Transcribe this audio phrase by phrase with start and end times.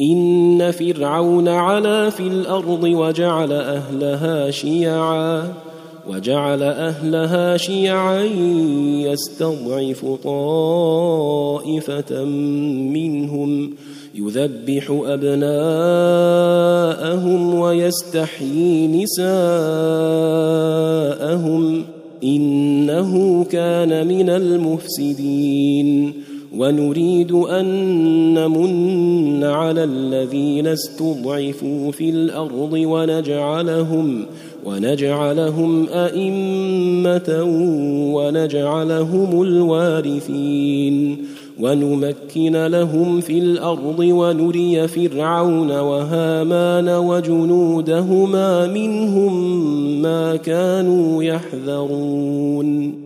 [0.00, 5.52] ان فرعون علا في الأرض وجعل اهلها شيعا
[6.08, 8.22] وجعل اهلها شيعا
[9.04, 12.24] يستضعف طائفه
[12.94, 13.74] منهم
[14.14, 15.54] يذبح ابناءهم
[17.54, 19.36] ويستحيي نساءهم
[22.24, 26.12] انه كان من المفسدين.
[26.54, 27.66] ونريد أن
[28.34, 34.26] نمن على الذين استضعفوا في الأرض ونجعلهم
[34.64, 37.44] ونجعلهم أئمة
[38.14, 41.26] ونجعلهم الوارثين.
[41.60, 49.62] ونمكن لهم في الأرض ونري فرعون وهامان وجنودهما منهم
[50.02, 53.05] ما كانوا يحذرون.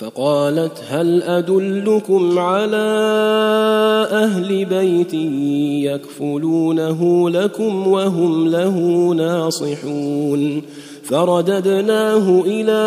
[0.00, 2.76] فقالت هل أدلكم على
[4.12, 5.14] أهل بيت
[5.84, 8.78] يكفلونه لكم وهم له
[9.14, 10.62] ناصحون؟
[11.04, 12.80] فرددناه إلى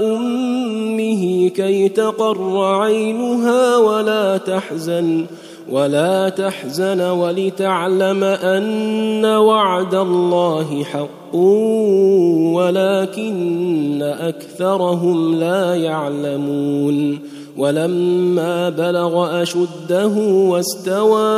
[0.00, 5.26] أمه كي تقر عينها ولا تحزن.
[5.70, 11.34] ولا تحزن ولتعلم أن وعد الله حق
[12.54, 17.18] ولكن أكثرهم لا يعلمون
[17.56, 20.16] ولما بلغ أشده
[20.48, 21.30] واستوى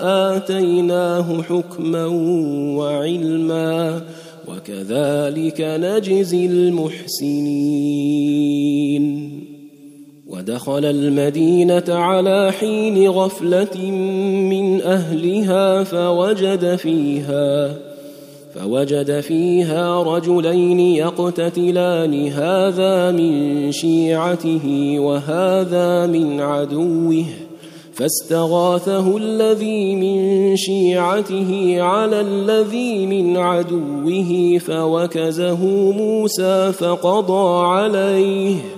[0.00, 2.06] آتيناه حكما
[2.76, 4.00] وعلما
[4.48, 7.78] وكذلك نجزي المحسنين
[10.38, 13.90] ودخل المدينة على حين غفلة
[14.50, 17.74] من أهلها فوجد فيها
[18.54, 27.24] فوجد فيها رجلين يقتتلان هذا من شيعته وهذا من عدوه
[27.92, 38.77] فاستغاثه الذي من شيعته على الذي من عدوه فوكزه موسى فقضى عليه.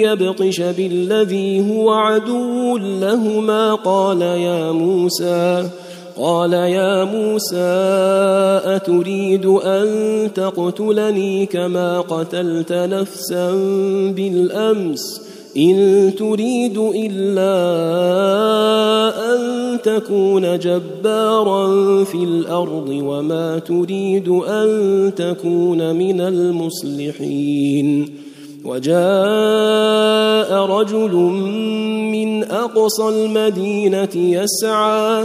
[0.00, 5.68] يبطش بالذي هو عدو لهما قال يا موسى
[6.16, 7.56] قال يا موسى
[8.76, 9.88] أتريد أن
[10.34, 13.50] تقتلني كما قتلت نفسا
[14.16, 17.52] بالأمس؟ إن تريد إلا
[19.34, 21.68] أن تكون جبارا
[22.04, 28.10] في الأرض وما تريد أن تكون من المصلحين.
[28.64, 31.14] وجاء رجل
[32.12, 35.24] من أقصى المدينة يسعى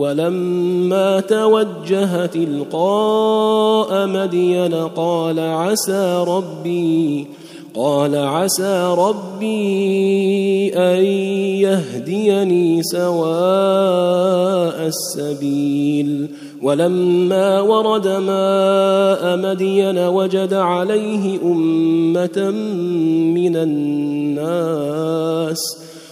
[0.00, 7.26] ولما توجه تلقاء مدين قال عسى ربي
[7.74, 11.04] قال عسى ربي أن
[11.64, 13.30] يهديني سواء
[14.86, 16.28] السبيل.
[16.62, 22.50] ولما ورد ماء مدين وجد عليه أمة
[23.34, 24.70] من الناس.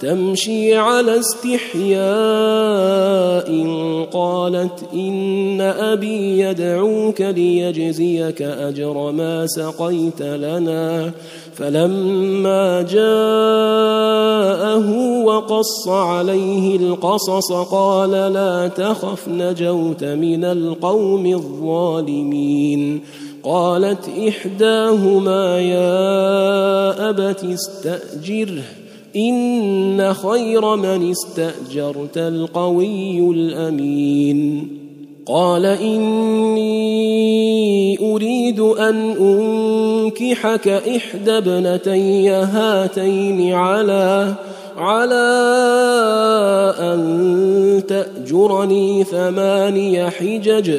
[0.00, 2.00] تمشي على استحياء.
[4.12, 11.10] قالت إن أبي يدعوك ليجزيك أجر ما سقيت لنا.
[11.54, 13.20] فلما جاءه
[15.24, 23.00] وقص عليه القصص قال لا تخف نجوت من القوم الظالمين.
[23.42, 28.79] قالت إحداهما يا أبت استأجره.
[29.16, 34.68] إن خير من استأجرت القوي الأمين.
[35.26, 36.80] قال إني
[38.12, 44.34] أريد أن أنكحك إحدى ابنتي هاتين على
[44.76, 45.30] على
[46.78, 50.78] أن تأجرني ثماني حجج.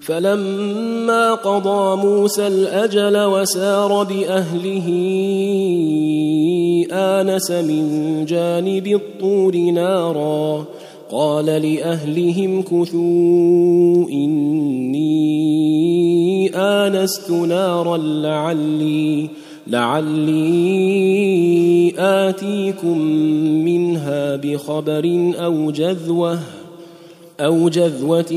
[0.00, 4.88] فلما قضى موسى الأجل وسار بأهله
[6.92, 10.64] آنس من جانب الطور نارا.
[11.10, 15.24] قال لأهلهم كثوا إني
[16.54, 19.28] آنست نارا لعلي
[19.66, 21.54] لعلي
[21.98, 22.98] آتيكم
[23.64, 26.38] منها بخبر أو جذوة
[27.40, 28.32] أو جذوة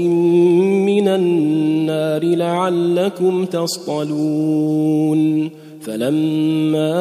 [0.85, 5.49] من النار لعلكم تصطلون.
[5.81, 6.93] فلما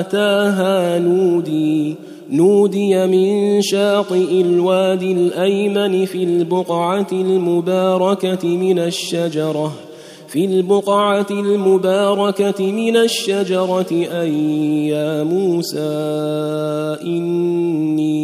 [0.00, 1.94] أتاها نودي
[2.30, 9.72] نودي من شاطئ الوادي الأيمن في البقعة المباركة من الشجرة.
[10.32, 14.34] في البقعة المباركة من الشجرة أن
[14.88, 15.78] يا موسى
[17.04, 18.16] إني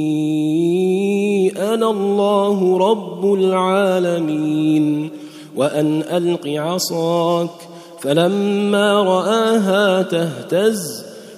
[1.75, 5.11] أنا الله رب العالمين
[5.57, 7.50] وأن ألق عصاك
[8.00, 11.08] فلما رآها تهتز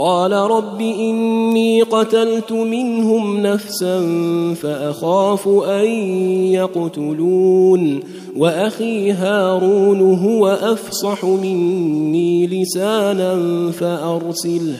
[0.00, 4.00] قال رب إني قتلت منهم نفسا
[4.54, 5.86] فأخاف أن
[6.52, 8.00] يقتلون
[8.36, 13.36] وأخي هارون هو أفصح مني لسانا
[13.70, 14.78] فأرسله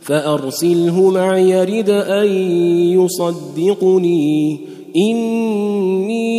[0.00, 2.26] فأرسله معي يرد أن
[2.98, 4.60] يصدقني
[4.96, 6.30] إني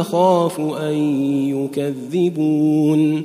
[0.00, 0.94] أخاف أن
[1.48, 3.24] يكذبون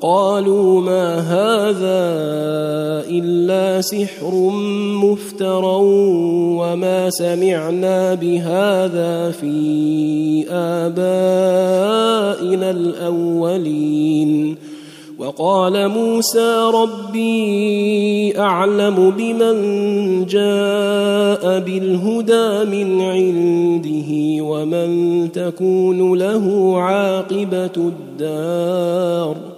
[0.00, 2.00] قالوا ما هذا
[3.10, 4.34] إلا سحر
[5.02, 5.78] مفترى
[6.58, 11.50] وما سمعنا بهذا في آبائنا
[12.70, 14.56] الأولين.
[15.18, 19.56] وقال موسى ربي أعلم بمن
[20.26, 24.88] جاء بالهدى من عنده ومن
[25.32, 29.57] تكون له عاقبة الدار.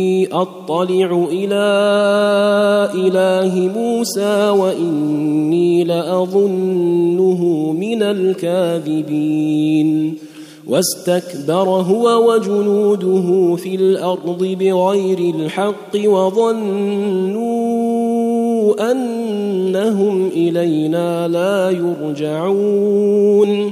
[0.31, 1.67] أطلع إلى
[3.07, 9.91] إله موسى وإني لأظنه من الكاذبين.
[10.67, 17.51] واستكبر هو وجنوده في الأرض بغير الحق وظنوا
[18.91, 23.71] أنهم إلينا لا يرجعون.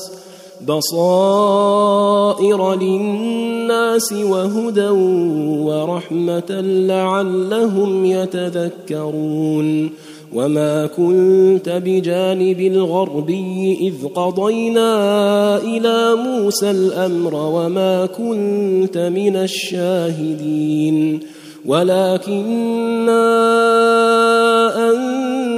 [0.67, 4.89] بصائر للناس وهدى
[5.67, 9.89] ورحمة لعلهم يتذكرون.
[10.33, 21.19] وما كنت بجانب الغربي إذ قضينا إلى موسى الأمر وما كنت من الشاهدين.
[21.65, 23.21] ولكنا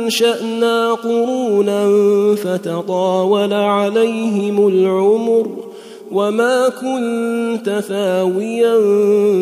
[0.03, 1.87] انشانا قرونا
[2.35, 5.47] فتطاول عليهم العمر
[6.11, 8.79] وما كنت ثاويا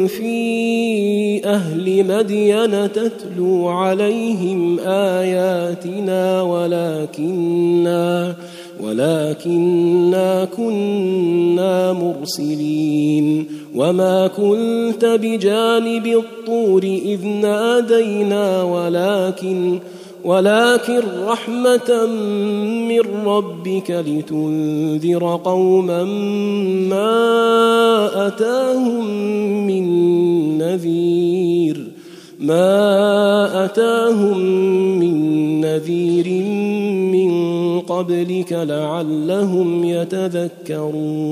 [0.07, 8.35] في أهل مدين تتلو عليهم اياتنا ولكنا
[8.83, 19.79] ولكنا كنا مرسلين وما كنت بجانب الطور اذ نادينا ولكن
[20.23, 22.05] ولكن رحمة
[22.87, 26.03] من ربك لتنذر قوما
[26.89, 29.05] ما أتاهم
[29.67, 29.87] من
[30.57, 31.87] نذير
[32.39, 34.39] ما أتاهم
[34.99, 36.43] من نذير
[37.13, 37.31] من
[37.79, 41.31] قبلك لعلهم يتذكرون.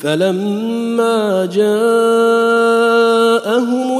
[0.00, 1.68] فلما جاءهم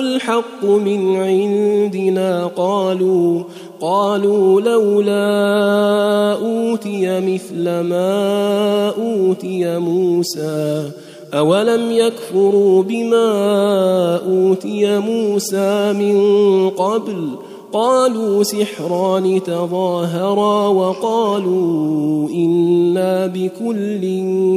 [0.00, 3.43] الحق من عندنا قالوا
[3.81, 10.90] قالوا لولا أوتي مثل ما أوتي موسى
[11.35, 17.28] أولم يكفروا بما أوتي موسى من قبل؟
[17.73, 24.03] قالوا سحران تظاهرا وقالوا إنا بكل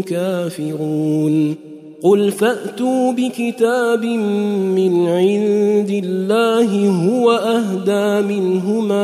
[0.04, 1.56] كافرون
[2.04, 4.06] قل فأتوا بكتاب
[4.76, 9.04] من عند الله هو أهدى منهما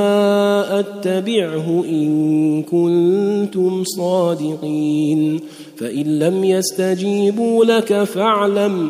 [0.80, 5.40] أتبعه إن كنتم صادقين
[5.78, 8.90] فإن لم يستجيبوا لك فاعلم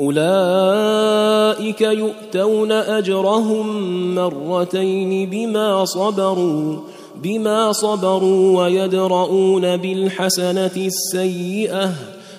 [0.00, 3.66] أولئك يؤتون أجرهم
[4.14, 6.76] مرتين بما صبروا
[7.22, 11.90] بما صبروا ويدرؤون بالحسنة السيئة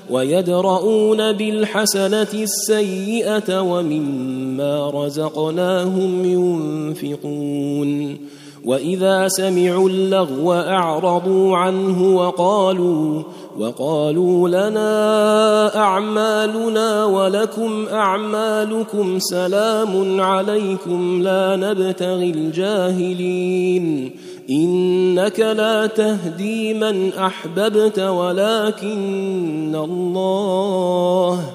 [0.10, 8.18] ويدرؤون بالحسنة السيئة ومما رزقناهم ينفقون.
[8.66, 13.24] وإذا سمعوا اللغو أعرضوا عنه وقالوا
[13.60, 24.12] وقالوا لنا أعمالنا ولكم أعمالكم سلام عليكم لا نبتغي الجاهلين.
[24.50, 31.50] إنك لا تهدي من أحببت ولكن الله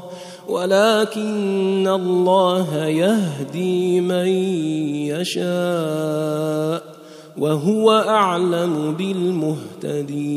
[0.49, 4.27] ولكن الله يهدي من
[5.17, 6.83] يشاء
[7.39, 8.95] وهو أعلم
[9.85, 10.37] بالمهتدين.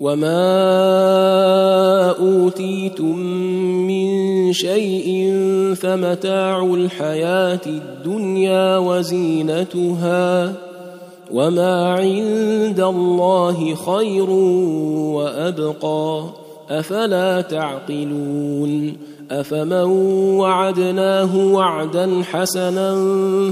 [0.00, 0.50] وما
[2.18, 3.18] اوتيتم
[3.86, 5.34] من شيء
[5.76, 10.52] فمتاع الحياة الدنيا وزينتها
[11.32, 14.30] وما عند الله خير
[15.10, 16.24] وابقى
[16.70, 18.96] افلا تعقلون
[19.30, 19.84] افمن
[20.38, 22.94] وعدناه وعدا حسنا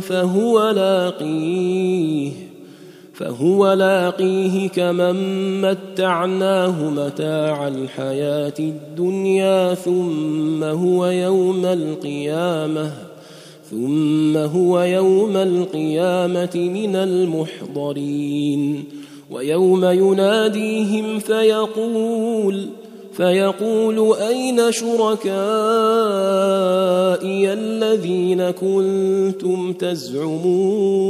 [0.01, 2.54] فهو لاقيه
[3.15, 12.93] فهو لاقيه كمن متعناه متاع الحياة الدنيا ثم هو يوم القيامة
[13.71, 18.85] ثم هو يوم القيامة من المحضرين
[19.31, 22.69] ويوم يناديهم فيقول
[23.13, 25.33] فيقول أين شركائي
[27.53, 31.05] الذين كنتم تزعمون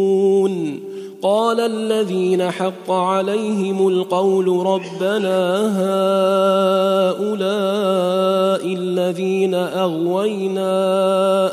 [1.24, 5.40] قال الذين حق عليهم القول ربنا
[7.16, 7.54] هؤلاء
[8.74, 10.72] الذين أغوينا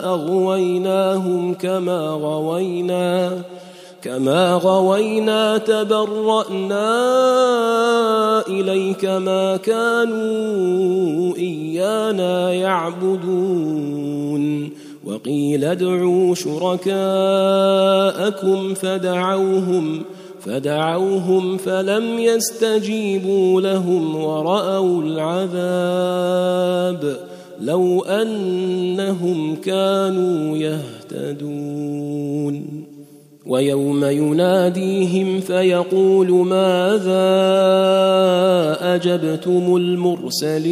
[0.06, 3.32] أغويناهم كما غوينا
[4.02, 6.88] كما غوينا تبرأنا
[8.48, 14.42] إليك ما كانوا إيانا يعبدون.
[15.06, 16.94] وقيل ادعوا شركاءكم
[18.74, 20.02] فدعوهم
[20.42, 26.52] فدعوهم فلم يستجيبوا لهم ورأوا العذاب
[27.62, 32.02] لو أنهم كانوا يهتدون.
[33.46, 37.32] ويوم يناديهم فيقول ماذا
[38.96, 40.72] أجبتم المرسلين؟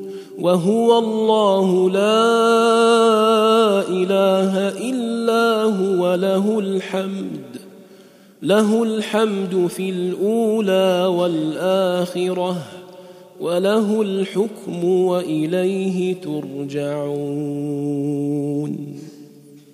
[0.41, 2.21] وهو الله لا
[3.89, 7.41] إله إلا هو له الحمد
[8.41, 12.55] له الحمد في الأولى والآخرة
[13.39, 17.61] وله الحكم وإليه ترجعون.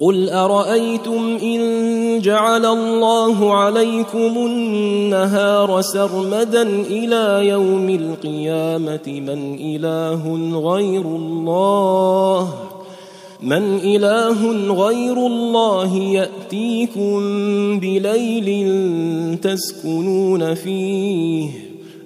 [0.00, 12.54] قل ارايتم ان جعل الله عليكم النهار سرمدا إلى يوم القيامه من اله غير الله
[13.40, 17.20] من اله غير الله ياتيكم
[17.80, 18.48] بليل
[19.42, 21.48] تسكنون فيه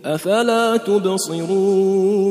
[0.04, 2.30] افلا تبصرون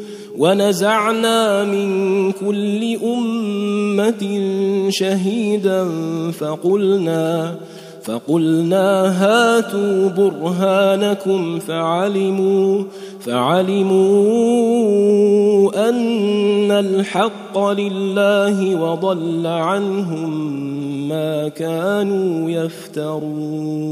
[0.41, 4.23] ونزعنا من كل أمة
[4.89, 5.87] شهيدا
[6.31, 7.55] فقلنا
[8.03, 8.87] فقلنا
[9.23, 12.83] هاتوا برهانكم فعلموا
[13.19, 13.91] فعلموا
[15.89, 20.51] أن الحق لله وضل عنهم
[21.09, 23.91] ما كانوا يفترون.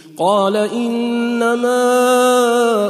[0.21, 1.81] قال إنما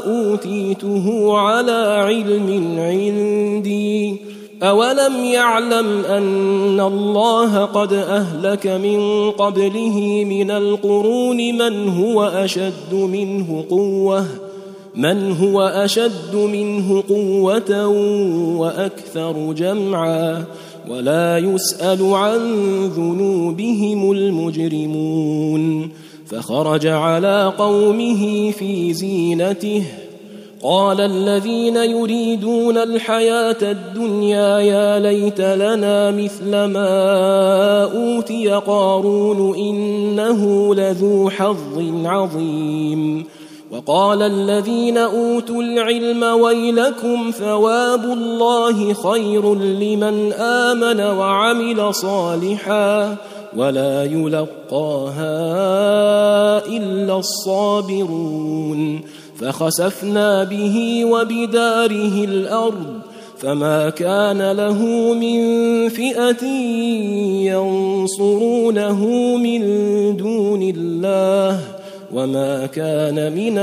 [0.05, 4.15] أوتيته على علم عندي.
[4.63, 14.25] أولم يعلم أن الله قد أهلك من قبله من القرون من هو أشد منه قوة
[14.95, 17.87] من هو أشد منه قوة
[18.57, 20.43] وأكثر جمعا
[20.89, 22.39] ولا يسأل عن
[22.95, 25.91] ذنوبهم المجرمون.
[26.31, 29.83] فخرج على قومه في زينته.
[30.63, 42.05] قال الذين يريدون الحياة الدنيا يا ليت لنا مثل ما أوتي قارون إنه لذو حظ
[42.05, 43.25] عظيم.
[43.71, 53.17] وقال الذين أوتوا العلم ويلكم ثواب الله خير لمن آمن وعمل صالحا.
[53.57, 55.27] ولا يلقاها
[56.67, 59.01] إلا الصابرون
[59.39, 63.01] فخسفنا به وبداره الأرض
[63.37, 64.83] فما كان له
[65.13, 65.39] من
[65.89, 66.45] فئة
[67.51, 69.05] ينصرونه
[69.37, 69.61] من
[70.17, 71.59] دون الله
[72.13, 73.57] وما كان من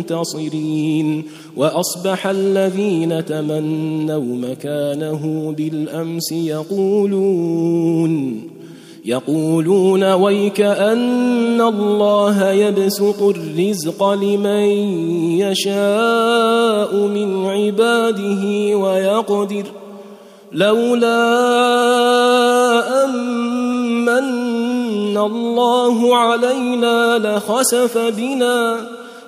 [0.00, 0.64] المنتصرين
[1.56, 7.74] وأصبح الذين تمنوا مكانه بالأمس يقولون
[9.04, 14.64] يقولون ويك أن الله يبسط الرزق لمن
[15.40, 18.44] يشاء من عباده
[18.76, 19.64] ويقدر
[20.52, 21.24] لولا
[23.04, 28.80] أمن الله علينا لخسف بنا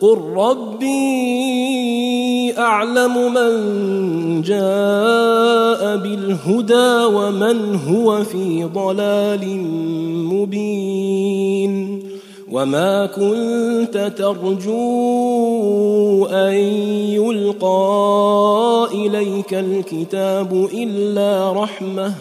[0.00, 0.86] قل ربي
[2.58, 3.52] اعلم من
[4.42, 9.58] جاء بالهدى ومن هو في ضلال
[10.32, 12.02] مبين
[12.52, 14.76] وما كنت ترجو
[16.26, 16.54] ان
[17.16, 22.12] يلقى اليك الكتاب الا رحمه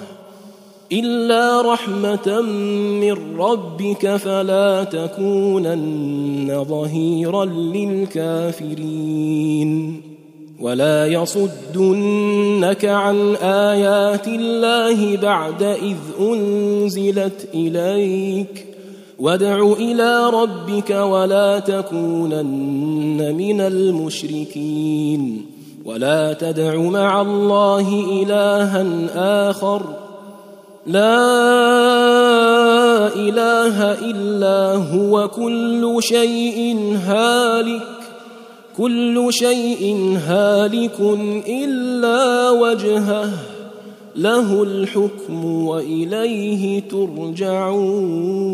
[0.91, 2.41] إلا رحمة
[3.01, 10.01] من ربك فلا تكونن ظهيرا للكافرين.
[10.61, 18.65] ولا يصدنك عن آيات الله بعد إذ أنزلت إليك.
[19.19, 25.45] وادع إلى ربك ولا تكونن من المشركين.
[25.85, 28.85] ولا تدع مع الله الها
[29.49, 30.04] آخر.
[30.85, 31.17] لا
[33.15, 37.81] إله إلا هو كل شيء هالك
[38.77, 40.99] كل شيء هالك
[41.47, 43.29] إلا وجهه
[44.15, 48.45] له الحكم وإليه ترجعون.